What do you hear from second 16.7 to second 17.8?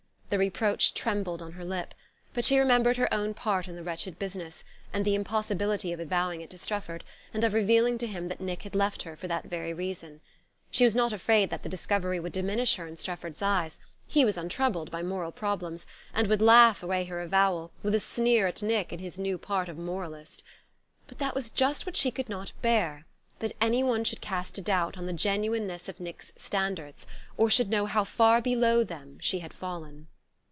away her avowal,